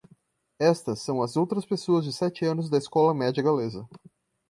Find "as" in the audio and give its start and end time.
1.21-1.37